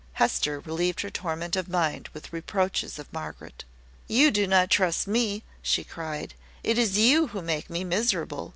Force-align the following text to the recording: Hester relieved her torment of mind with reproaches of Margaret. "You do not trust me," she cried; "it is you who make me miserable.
Hester 0.13 0.59
relieved 0.59 1.01
her 1.01 1.11
torment 1.11 1.55
of 1.55 1.69
mind 1.69 2.09
with 2.11 2.33
reproaches 2.33 2.97
of 2.97 3.13
Margaret. 3.13 3.65
"You 4.07 4.31
do 4.31 4.47
not 4.47 4.71
trust 4.71 5.05
me," 5.07 5.43
she 5.61 5.83
cried; 5.83 6.33
"it 6.63 6.79
is 6.79 6.97
you 6.97 7.27
who 7.27 7.41
make 7.43 7.69
me 7.69 7.83
miserable. 7.83 8.49